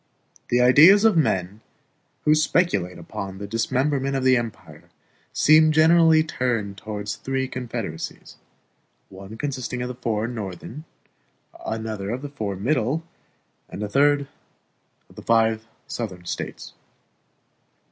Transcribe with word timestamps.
The 0.47 0.61
ideas 0.61 1.05
of 1.05 1.15
men 1.15 1.61
who 2.25 2.33
speculate 2.33 2.97
upon 2.97 3.37
the 3.37 3.45
dismemberment 3.45 4.15
of 4.15 4.23
the 4.23 4.35
empire 4.35 4.89
seem 5.31 5.71
generally 5.71 6.23
turned 6.23 6.77
toward 6.79 7.07
three 7.07 7.47
confederacies 7.47 8.37
one 9.09 9.37
consisting 9.37 9.83
of 9.83 9.87
the 9.89 9.93
four 9.93 10.27
Northern, 10.27 10.85
another 11.63 12.09
of 12.09 12.23
the 12.23 12.29
four 12.29 12.55
Middle, 12.55 13.03
and 13.69 13.83
a 13.83 13.87
third 13.87 14.27
of 15.07 15.17
the 15.17 15.21
five 15.21 15.67
Southern 15.85 16.25
States. 16.25 16.73